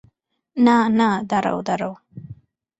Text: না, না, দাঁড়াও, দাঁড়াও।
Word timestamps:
না, 0.57 0.77
না, 0.89 1.09
দাঁড়াও, 1.29 1.59
দাঁড়াও। 1.61 1.93